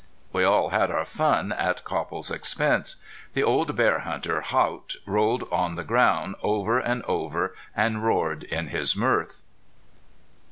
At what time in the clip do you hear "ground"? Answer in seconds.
5.83-6.33